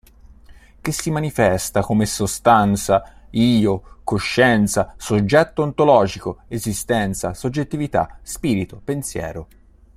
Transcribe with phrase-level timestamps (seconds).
[0.81, 9.47] Che si manifesta come sostanza, io, coscienza, soggetto ontologico, esistenza, soggettività, spirito, pensiero.